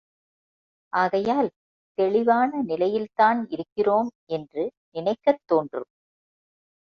[0.93, 1.49] ஆகையால்
[1.97, 4.63] தெளிவான நிலையில்தான் இருக்கிறோம் என்று
[4.91, 5.89] நினைக்கத் தோன்றும்.